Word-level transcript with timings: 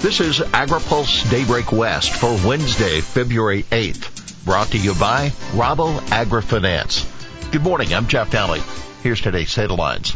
This 0.00 0.20
is 0.20 0.38
AgriPulse 0.38 1.28
Daybreak 1.30 1.72
West 1.72 2.12
for 2.12 2.28
Wednesday, 2.46 3.00
February 3.00 3.64
8th. 3.64 4.44
Brought 4.44 4.68
to 4.68 4.78
you 4.78 4.94
by 4.94 5.30
Rabo 5.52 5.98
AgriFinance. 6.08 7.04
Good 7.50 7.62
morning, 7.62 7.92
I'm 7.92 8.06
Jeff 8.06 8.30
Nalley. 8.30 8.62
Here's 9.02 9.22
today's 9.22 9.54
headlines. 9.54 10.14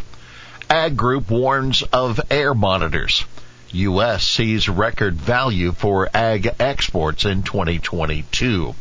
Ag 0.69 0.95
Group 0.95 1.29
warns 1.31 1.81
of 1.81 2.21
air 2.29 2.53
monitors. 2.53 3.25
U.S. 3.71 4.23
sees 4.23 4.69
record 4.69 5.15
value 5.15 5.71
for 5.71 6.09
ag 6.13 6.49
exports 6.59 7.25
in 7.25 7.41
2022. 7.43 8.75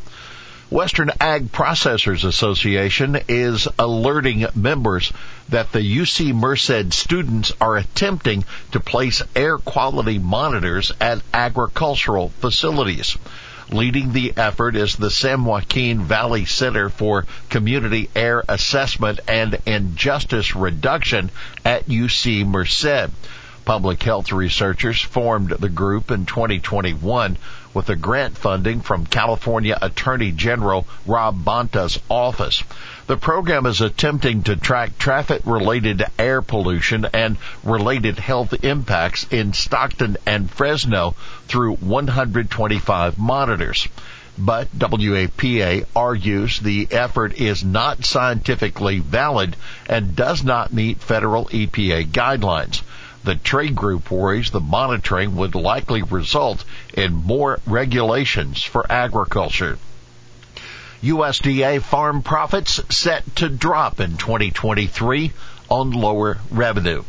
Western 0.71 1.11
Ag 1.21 1.51
Processors 1.51 2.23
Association 2.25 3.19
is 3.27 3.67
alerting 3.77 4.47
members 4.55 5.13
that 5.49 5.73
the 5.73 5.81
UC 5.81 6.33
Merced 6.33 6.93
students 6.93 7.53
are 7.61 7.77
attempting 7.77 8.45
to 8.71 8.79
place 8.79 9.21
air 9.35 9.59
quality 9.59 10.21
monitors 10.21 10.93
at 11.01 11.23
agricultural 11.35 12.29
facilities. 12.29 13.17
Leading 13.73 14.13
the 14.13 14.33
effort 14.37 14.77
is 14.77 14.95
the 14.95 15.11
San 15.11 15.45
Joaquin 15.45 16.03
Valley 16.05 16.45
Center 16.45 16.89
for 16.89 17.27
Community 17.49 18.09
Air 18.15 18.45
Assessment 18.49 19.19
and 19.27 19.59
Injustice 19.67 20.55
Reduction 20.55 21.33
at 21.65 21.87
UC 21.87 22.47
Merced. 22.47 23.11
Public 23.71 24.03
health 24.03 24.33
researchers 24.33 25.01
formed 25.01 25.51
the 25.51 25.69
group 25.69 26.11
in 26.11 26.27
2021 26.27 27.39
with 27.73 27.89
a 27.89 27.95
grant 27.95 28.37
funding 28.37 28.81
from 28.81 29.07
California 29.07 29.79
Attorney 29.81 30.33
General 30.33 30.89
Rob 31.07 31.45
Bonta's 31.45 32.01
office. 32.11 32.65
The 33.07 33.17
program 33.17 33.67
is 33.67 33.81
attempting 33.81 34.43
to 34.43 34.57
track 34.57 34.99
traffic 34.99 35.43
related 35.45 36.03
air 36.19 36.43
pollution 36.43 37.07
and 37.15 37.37
related 37.63 38.19
health 38.19 38.53
impacts 38.65 39.29
in 39.31 39.53
Stockton 39.53 40.17
and 40.27 40.51
Fresno 40.51 41.15
through 41.47 41.77
125 41.77 43.19
monitors. 43.19 43.87
But 44.37 44.77
WAPA 44.77 45.85
argues 45.95 46.59
the 46.59 46.89
effort 46.91 47.35
is 47.35 47.63
not 47.63 48.05
scientifically 48.05 48.99
valid 48.99 49.55
and 49.89 50.17
does 50.17 50.43
not 50.43 50.73
meet 50.73 51.01
federal 51.01 51.45
EPA 51.47 52.09
guidelines. 52.09 52.83
The 53.23 53.35
trade 53.35 53.77
group 53.77 54.11
worries 54.11 54.51
the 54.51 54.61
monitoring 54.61 55.37
would 55.37 55.55
likely 55.55 56.03
result 56.03 56.65
in 56.95 57.13
more 57.13 57.61
regulations 57.67 58.63
for 58.63 58.91
agriculture. 58.91 59.79
USDA 61.03 61.83
farm 61.83 62.23
profits 62.23 62.81
set 62.95 63.37
to 63.37 63.49
drop 63.49 64.01
in 64.01 64.17
2023 64.17 65.33
on 65.69 65.91
lower 65.93 66.39
revenue. 66.51 67.05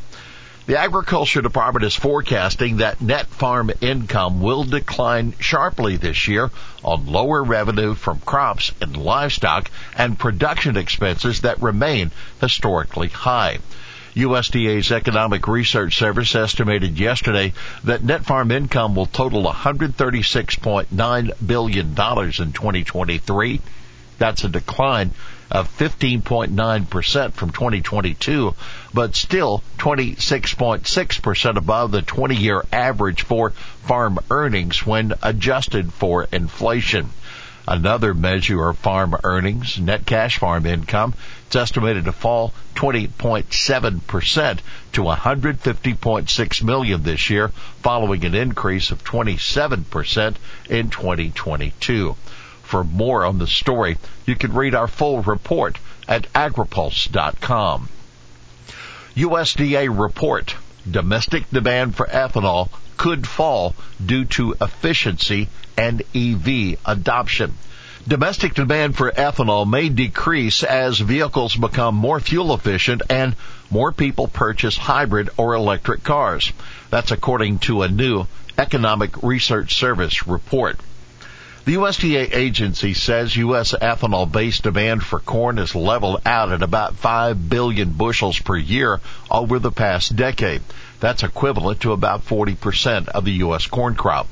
The 0.67 0.80
Agriculture 0.80 1.42
Department 1.42 1.84
is 1.84 1.95
forecasting 1.95 2.78
that 2.78 3.02
net 3.02 3.28
farm 3.28 3.72
income 3.82 4.42
will 4.42 4.64
decline 4.64 5.34
sharply 5.39 5.98
this 5.98 6.28
year 6.28 6.52
on 6.84 7.08
lower 7.08 7.44
revenue 7.44 7.95
from 7.95 8.20
crops 8.20 8.72
and 8.80 8.95
livestock 8.95 9.72
and 9.98 10.20
production 10.20 10.78
expenses 10.78 11.42
that 11.42 11.62
remain 11.62 12.12
historically 12.39 13.09
high. 13.09 13.59
USDA's 14.16 14.92
Economic 14.92 15.48
Research 15.48 15.98
Service 15.98 16.36
estimated 16.36 17.00
yesterday 17.00 17.54
that 17.84 18.04
net 18.04 18.26
farm 18.26 18.52
income 18.52 18.95
will 18.95 19.06
total 19.06 19.45
$136.9 19.45 21.48
billion 21.48 21.88
in 21.88 21.95
2023. 21.95 23.62
That's 24.17 24.44
a 24.44 24.50
decline 24.50 25.12
of 25.50 25.76
15.9% 25.78 27.34
from 27.34 27.52
2022, 27.52 28.54
but 28.94 29.16
still 29.16 29.64
26.6% 29.78 31.58
above 31.58 31.92
the 31.92 32.02
20 32.02 32.36
year 32.36 32.64
average 32.72 33.23
for 33.23 33.50
farm 33.50 34.20
earnings 34.30 34.86
when 34.86 35.14
adjusted 35.23 35.92
for 35.92 36.28
inflation. 36.32 37.09
Another 37.67 38.14
measure 38.16 38.70
of 38.70 38.78
farm 38.80 39.16
earnings, 39.23 39.80
net 39.80 40.06
cash 40.06 40.40
farm 40.40 40.66
income, 40.66 41.14
it's 41.45 41.55
estimated 41.55 42.05
to 42.05 42.11
fall 42.11 42.54
20.7% 42.76 44.60
to 44.94 45.02
150.6 45.02 46.64
million 46.64 47.04
this 47.04 47.30
year, 47.30 47.49
following 47.83 48.26
an 48.26 48.33
increase 48.33 48.89
of 48.89 49.04
27% 49.04 50.36
in 50.70 50.89
2022. 50.89 52.16
For 52.64 52.83
more 52.83 53.26
on 53.26 53.38
the 53.38 53.48
story, 53.48 53.98
you 54.26 54.36
can 54.36 54.54
read 54.54 54.73
our 54.73 54.88
full 54.88 55.22
report 55.22 55.78
at 56.08 56.32
agripulse.com. 56.33 57.89
USDA 59.16 59.99
report, 59.99 60.55
domestic 60.89 61.49
demand 61.52 61.95
for 61.95 62.08
ethanol 62.08 62.70
could 63.02 63.26
fall 63.26 63.73
due 64.06 64.26
to 64.26 64.56
efficiency 64.62 65.48
and 65.76 66.04
EV 66.14 66.78
adoption. 66.86 67.52
Domestic 68.08 68.54
demand 68.54 68.95
for 68.95 69.12
ethanol 69.12 69.67
may 69.67 69.89
decrease 69.89 70.62
as 70.62 71.00
vehicles 71.00 71.56
become 71.56 71.95
more 71.95 72.20
fuel 72.20 72.54
efficient 72.54 73.02
and 73.10 73.36
more 73.72 73.92
people 73.92 74.28
purchase 74.28 74.78
hybrid 74.78 75.32
or 75.36 75.56
electric 75.56 76.04
cars. 76.04 76.54
That's 76.92 77.10
according 77.10 77.58
to 77.60 77.82
a 77.82 77.88
new 77.88 78.28
Economic 78.60 79.23
Research 79.23 79.73
Service 79.80 80.28
report. 80.28 80.80
The 81.66 81.76
USDA 81.76 82.36
agency 82.36 82.94
says 82.94 83.36
U.S. 83.36 83.73
ethanol 83.73 84.32
based 84.32 84.61
demand 84.61 85.04
for 85.04 85.20
corn 85.20 85.58
has 85.58 85.73
leveled 85.73 86.22
out 86.23 86.52
at 86.52 86.61
about 86.61 86.98
5 86.98 87.50
billion 87.50 87.94
bushels 87.94 88.38
per 88.38 88.58
year 88.58 89.00
over 89.32 89.58
the 89.58 89.72
past 89.72 90.16
decade. 90.16 90.61
That's 91.02 91.23
equivalent 91.23 91.82
to 91.82 91.92
about 91.92 92.26
40% 92.26 93.10
of 93.10 93.26
the 93.26 93.34
U.S. 93.45 93.67
corn 93.67 93.95
crop. 93.95 94.30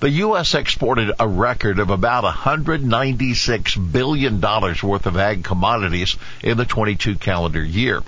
The 0.01 0.09
U.S. 0.25 0.55
exported 0.55 1.11
a 1.19 1.27
record 1.27 1.77
of 1.77 1.91
about 1.91 2.23
$196 2.23 3.91
billion 3.91 4.41
worth 4.41 5.05
of 5.05 5.15
ag 5.15 5.43
commodities 5.43 6.17
in 6.41 6.57
the 6.57 6.65
22 6.65 7.17
calendar 7.17 7.63
year. 7.63 8.01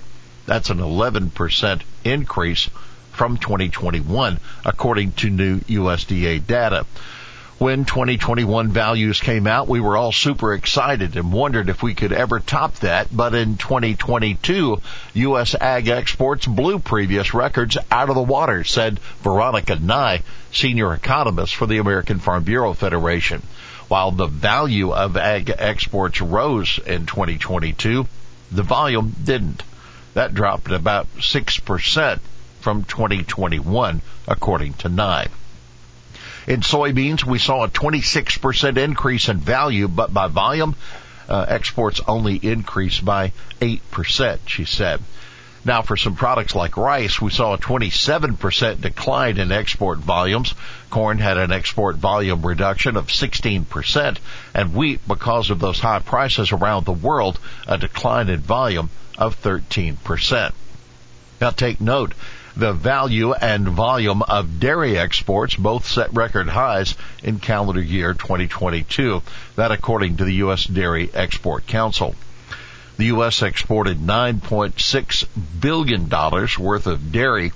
That's 0.44 0.70
an 0.70 0.78
11% 0.78 1.82
increase 2.02 2.68
from 3.12 3.36
2021, 3.36 4.40
according 4.64 5.12
to 5.12 5.30
new 5.30 5.60
USDA 5.60 6.44
data. 6.44 6.84
When 7.58 7.84
2021 7.84 8.70
values 8.70 9.20
came 9.20 9.46
out, 9.46 9.68
we 9.68 9.78
were 9.78 9.96
all 9.96 10.10
super 10.10 10.54
excited 10.54 11.16
and 11.16 11.32
wondered 11.32 11.68
if 11.68 11.84
we 11.84 11.94
could 11.94 12.12
ever 12.12 12.40
top 12.40 12.74
that. 12.80 13.16
But 13.16 13.32
in 13.36 13.56
2022, 13.58 14.82
U.S. 15.14 15.54
ag 15.54 15.86
exports 15.86 16.46
blew 16.46 16.80
previous 16.80 17.32
records 17.32 17.78
out 17.92 18.08
of 18.08 18.16
the 18.16 18.22
water, 18.22 18.64
said 18.64 18.98
Veronica 19.22 19.76
Nigh, 19.76 20.22
senior 20.50 20.92
economist 20.92 21.54
for 21.54 21.66
the 21.66 21.78
American 21.78 22.18
Farm 22.18 22.42
Bureau 22.42 22.72
Federation. 22.72 23.40
While 23.86 24.10
the 24.10 24.26
value 24.26 24.92
of 24.92 25.16
ag 25.16 25.48
exports 25.56 26.20
rose 26.20 26.80
in 26.84 27.06
2022, 27.06 28.08
the 28.50 28.62
volume 28.64 29.14
didn't. 29.22 29.62
That 30.14 30.34
dropped 30.34 30.72
about 30.72 31.06
6% 31.18 32.18
from 32.60 32.82
2021, 32.82 34.02
according 34.26 34.74
to 34.74 34.88
Nigh. 34.88 35.28
In 36.46 36.60
soybeans, 36.60 37.24
we 37.24 37.38
saw 37.38 37.64
a 37.64 37.68
26% 37.68 38.76
increase 38.76 39.28
in 39.28 39.38
value, 39.38 39.88
but 39.88 40.12
by 40.12 40.28
volume, 40.28 40.76
uh, 41.28 41.46
exports 41.48 42.00
only 42.06 42.36
increased 42.36 43.04
by 43.04 43.32
8%, 43.60 44.38
she 44.46 44.64
said. 44.64 45.00
Now 45.64 45.80
for 45.80 45.96
some 45.96 46.14
products 46.14 46.54
like 46.54 46.76
rice, 46.76 47.22
we 47.22 47.30
saw 47.30 47.54
a 47.54 47.58
27% 47.58 48.82
decline 48.82 49.38
in 49.38 49.50
export 49.50 49.98
volumes. 49.98 50.54
Corn 50.90 51.18
had 51.18 51.38
an 51.38 51.52
export 51.52 51.96
volume 51.96 52.44
reduction 52.44 52.98
of 52.98 53.06
16% 53.06 54.18
and 54.52 54.74
wheat, 54.74 55.00
because 55.08 55.48
of 55.48 55.60
those 55.60 55.80
high 55.80 56.00
prices 56.00 56.52
around 56.52 56.84
the 56.84 56.92
world, 56.92 57.38
a 57.66 57.78
decline 57.78 58.28
in 58.28 58.40
volume 58.40 58.90
of 59.16 59.40
13%. 59.40 60.52
Now 61.40 61.50
take 61.50 61.80
note, 61.80 62.12
the 62.56 62.72
value 62.72 63.32
and 63.32 63.68
volume 63.68 64.22
of 64.22 64.60
dairy 64.60 64.96
exports 64.96 65.56
both 65.56 65.86
set 65.86 66.12
record 66.14 66.48
highs 66.48 66.94
in 67.22 67.40
calendar 67.40 67.82
year 67.82 68.14
2022. 68.14 69.22
That 69.56 69.72
according 69.72 70.18
to 70.18 70.24
the 70.24 70.34
U.S. 70.34 70.64
Dairy 70.64 71.10
Export 71.12 71.66
Council. 71.66 72.14
The 72.96 73.06
U.S. 73.06 73.42
exported 73.42 73.98
$9.6 73.98 75.26
billion 75.60 76.08
worth 76.64 76.86
of 76.86 77.12
dairy. 77.12 77.52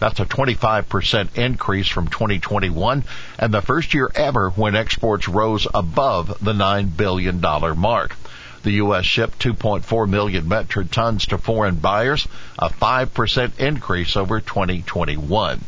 That's 0.00 0.20
a 0.20 0.24
25% 0.24 1.36
increase 1.36 1.88
from 1.88 2.08
2021 2.08 3.04
and 3.38 3.52
the 3.52 3.60
first 3.60 3.92
year 3.92 4.10
ever 4.14 4.50
when 4.50 4.76
exports 4.76 5.28
rose 5.28 5.66
above 5.74 6.28
the 6.40 6.52
$9 6.52 6.96
billion 6.96 7.40
mark. 7.40 8.16
The 8.62 8.72
U.S. 8.72 9.04
shipped 9.04 9.38
2.4 9.38 10.08
million 10.08 10.48
metric 10.48 10.90
tons 10.90 11.26
to 11.26 11.38
foreign 11.38 11.76
buyers, 11.76 12.26
a 12.58 12.68
5% 12.68 13.58
increase 13.58 14.16
over 14.16 14.40
2021. 14.40 15.64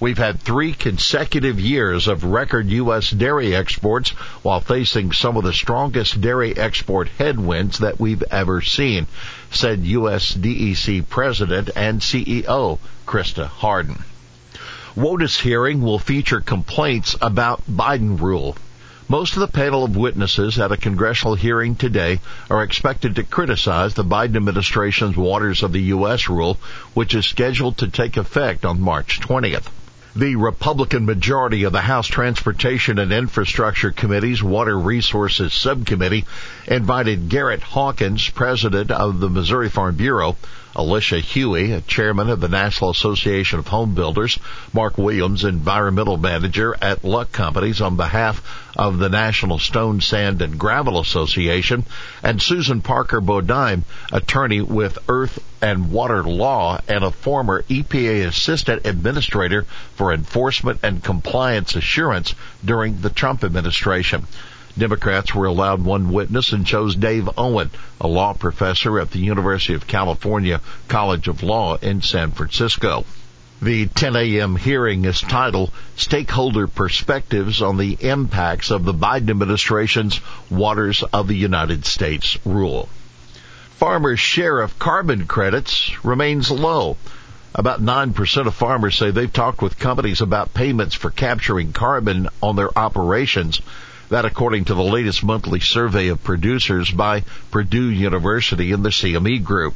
We've 0.00 0.16
had 0.16 0.40
three 0.40 0.72
consecutive 0.72 1.60
years 1.60 2.08
of 2.08 2.24
record 2.24 2.70
U.S. 2.70 3.10
dairy 3.10 3.54
exports 3.54 4.10
while 4.42 4.60
facing 4.60 5.12
some 5.12 5.36
of 5.36 5.44
the 5.44 5.52
strongest 5.52 6.20
dairy 6.22 6.56
export 6.56 7.08
headwinds 7.18 7.80
that 7.80 8.00
we've 8.00 8.22
ever 8.30 8.62
seen, 8.62 9.08
said 9.50 9.84
U.S. 9.84 10.32
DEC 10.32 11.06
President 11.06 11.68
and 11.76 12.00
CEO 12.00 12.78
Krista 13.06 13.46
Harden. 13.46 14.04
WOTUS 14.96 15.40
hearing 15.40 15.82
will 15.82 15.98
feature 15.98 16.40
complaints 16.40 17.14
about 17.20 17.62
Biden 17.70 18.18
rule. 18.18 18.56
Most 19.10 19.34
of 19.34 19.40
the 19.40 19.48
panel 19.48 19.82
of 19.82 19.96
witnesses 19.96 20.56
at 20.60 20.70
a 20.70 20.76
congressional 20.76 21.34
hearing 21.34 21.74
today 21.74 22.20
are 22.48 22.62
expected 22.62 23.16
to 23.16 23.24
criticize 23.24 23.94
the 23.94 24.04
Biden 24.04 24.36
administration's 24.36 25.16
Waters 25.16 25.64
of 25.64 25.72
the 25.72 25.82
U.S. 25.96 26.28
rule, 26.28 26.58
which 26.94 27.12
is 27.16 27.26
scheduled 27.26 27.78
to 27.78 27.88
take 27.88 28.16
effect 28.16 28.64
on 28.64 28.80
March 28.80 29.18
20th. 29.18 29.64
The 30.14 30.36
Republican 30.36 31.06
majority 31.06 31.64
of 31.64 31.72
the 31.72 31.80
House 31.80 32.06
Transportation 32.06 33.00
and 33.00 33.12
Infrastructure 33.12 33.90
Committee's 33.90 34.44
Water 34.44 34.78
Resources 34.78 35.52
Subcommittee 35.52 36.24
invited 36.68 37.28
Garrett 37.28 37.62
Hawkins, 37.62 38.28
president 38.30 38.92
of 38.92 39.18
the 39.18 39.28
Missouri 39.28 39.70
Farm 39.70 39.96
Bureau, 39.96 40.36
Alicia 40.76 41.18
Huey, 41.18 41.72
a 41.72 41.80
chairman 41.80 42.30
of 42.30 42.40
the 42.40 42.48
National 42.48 42.90
Association 42.90 43.58
of 43.58 43.66
Home 43.68 43.94
Builders, 43.94 44.38
Mark 44.72 44.96
Williams, 44.98 45.44
environmental 45.44 46.16
manager 46.16 46.76
at 46.80 47.04
Luck 47.04 47.32
Companies 47.32 47.80
on 47.80 47.96
behalf 47.96 48.70
of 48.76 48.98
the 48.98 49.08
National 49.08 49.58
Stone, 49.58 50.00
Sand, 50.00 50.40
and 50.42 50.58
Gravel 50.58 51.00
Association, 51.00 51.84
and 52.22 52.40
Susan 52.40 52.82
Parker 52.82 53.20
Bodine, 53.20 53.84
attorney 54.12 54.60
with 54.60 54.98
Earth 55.08 55.42
and 55.60 55.90
Water 55.90 56.22
Law 56.22 56.80
and 56.88 57.04
a 57.04 57.10
former 57.10 57.62
EPA 57.62 58.26
assistant 58.26 58.86
administrator 58.86 59.64
for 59.96 60.12
enforcement 60.12 60.80
and 60.82 61.02
compliance 61.02 61.74
assurance 61.74 62.34
during 62.64 63.00
the 63.00 63.10
Trump 63.10 63.42
administration. 63.44 64.26
Democrats 64.78 65.34
were 65.34 65.46
allowed 65.46 65.84
one 65.84 66.10
witness 66.10 66.52
and 66.52 66.66
chose 66.66 66.94
Dave 66.94 67.28
Owen, 67.36 67.70
a 68.00 68.06
law 68.06 68.32
professor 68.32 68.98
at 69.00 69.10
the 69.10 69.18
University 69.18 69.74
of 69.74 69.86
California 69.86 70.60
College 70.88 71.28
of 71.28 71.42
Law 71.42 71.76
in 71.76 72.02
San 72.02 72.30
Francisco. 72.30 73.04
The 73.62 73.86
10 73.86 74.16
a.m. 74.16 74.56
hearing 74.56 75.04
is 75.04 75.20
titled 75.20 75.70
Stakeholder 75.94 76.66
Perspectives 76.66 77.60
on 77.60 77.76
the 77.76 77.98
Impacts 78.00 78.70
of 78.70 78.84
the 78.84 78.94
Biden 78.94 79.28
Administration's 79.28 80.18
Waters 80.48 81.02
of 81.02 81.28
the 81.28 81.36
United 81.36 81.84
States 81.84 82.38
Rule. 82.46 82.88
Farmers' 83.76 84.20
share 84.20 84.60
of 84.60 84.78
carbon 84.78 85.26
credits 85.26 85.92
remains 86.04 86.50
low. 86.50 86.96
About 87.54 87.82
9% 87.82 88.46
of 88.46 88.54
farmers 88.54 88.96
say 88.96 89.10
they've 89.10 89.32
talked 89.32 89.60
with 89.60 89.78
companies 89.78 90.20
about 90.20 90.54
payments 90.54 90.94
for 90.94 91.10
capturing 91.10 91.72
carbon 91.72 92.28
on 92.42 92.56
their 92.56 92.78
operations. 92.78 93.60
That 94.10 94.24
according 94.24 94.64
to 94.66 94.74
the 94.74 94.82
latest 94.82 95.22
monthly 95.22 95.60
survey 95.60 96.08
of 96.08 96.24
producers 96.24 96.90
by 96.90 97.22
Purdue 97.50 97.88
University 97.88 98.72
and 98.72 98.84
the 98.84 98.90
CME 98.90 99.42
Group. 99.44 99.74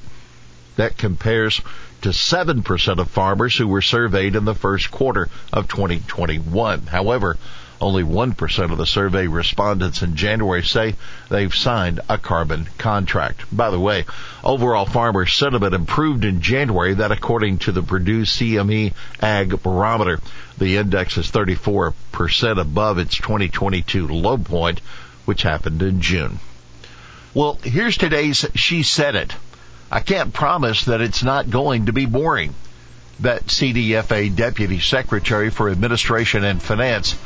That 0.76 0.98
compares 0.98 1.60
to 2.02 2.08
7% 2.08 2.98
of 2.98 3.10
farmers 3.10 3.56
who 3.56 3.68
were 3.68 3.80
surveyed 3.80 4.34
in 4.34 4.44
the 4.44 4.54
first 4.54 4.90
quarter 4.90 5.28
of 5.52 5.68
2021. 5.68 6.86
However, 6.86 7.38
only 7.84 8.02
1% 8.02 8.72
of 8.72 8.78
the 8.78 8.86
survey 8.86 9.26
respondents 9.26 10.02
in 10.02 10.16
January 10.16 10.62
say 10.62 10.96
they've 11.28 11.54
signed 11.54 12.00
a 12.08 12.16
carbon 12.16 12.66
contract. 12.78 13.44
By 13.52 13.68
the 13.68 13.78
way, 13.78 14.06
overall 14.42 14.86
farmer 14.86 15.26
sentiment 15.26 15.74
improved 15.74 16.24
in 16.24 16.40
January. 16.40 16.94
That 16.94 17.12
according 17.12 17.58
to 17.58 17.72
the 17.72 17.82
Purdue 17.82 18.22
CME 18.22 18.94
Ag 19.20 19.62
Barometer. 19.62 20.18
The 20.56 20.78
index 20.78 21.18
is 21.18 21.30
34% 21.30 22.58
above 22.58 22.98
its 22.98 23.16
2022 23.16 24.08
low 24.08 24.38
point, 24.38 24.80
which 25.26 25.42
happened 25.42 25.82
in 25.82 26.00
June. 26.00 26.38
Well, 27.34 27.58
here's 27.62 27.98
today's 27.98 28.46
She 28.54 28.82
Said 28.82 29.14
It. 29.14 29.34
I 29.90 30.00
can't 30.00 30.32
promise 30.32 30.86
that 30.86 31.02
it's 31.02 31.22
not 31.22 31.50
going 31.50 31.86
to 31.86 31.92
be 31.92 32.06
boring. 32.06 32.54
That 33.20 33.46
CDFA 33.46 34.34
Deputy 34.34 34.80
Secretary 34.80 35.50
for 35.50 35.68
Administration 35.68 36.44
and 36.44 36.62
Finance, 36.62 37.16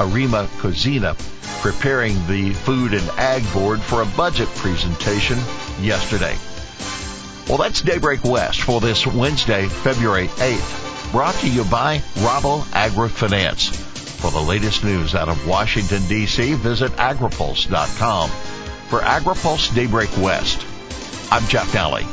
Arima 0.00 0.48
Kozina, 0.58 1.16
preparing 1.62 2.14
the 2.26 2.52
Food 2.52 2.94
and 2.94 3.08
Ag 3.10 3.42
Board 3.52 3.80
for 3.80 4.02
a 4.02 4.06
budget 4.06 4.48
presentation 4.56 5.38
yesterday. 5.80 6.36
Well, 7.48 7.58
that's 7.58 7.80
Daybreak 7.80 8.24
West 8.24 8.62
for 8.62 8.80
this 8.80 9.06
Wednesday, 9.06 9.68
February 9.68 10.26
8th. 10.26 11.12
Brought 11.12 11.36
to 11.36 11.48
you 11.48 11.64
by 11.64 11.98
Rabo 12.16 12.62
AgriFinance. 12.72 13.74
For 14.20 14.30
the 14.30 14.40
latest 14.40 14.82
news 14.82 15.14
out 15.14 15.28
of 15.28 15.46
Washington, 15.46 16.02
D.C., 16.08 16.54
visit 16.54 16.90
agripulse.com. 16.92 18.30
For 18.88 19.00
AgriPulse 19.00 19.74
Daybreak 19.74 20.10
West, 20.18 20.66
I'm 21.30 21.46
Jeff 21.46 21.72
Nalley. 21.72 22.04